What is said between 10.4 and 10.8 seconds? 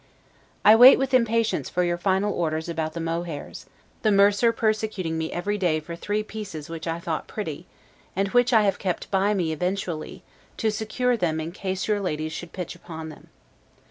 to